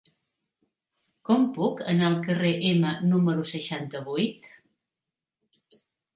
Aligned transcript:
Com 1.29 1.45
puc 1.57 1.83
anar 1.93 2.07
al 2.07 2.15
carrer 2.31 2.55
Ema 2.71 2.95
número 3.13 3.45
seixanta-vuit? 3.51 4.51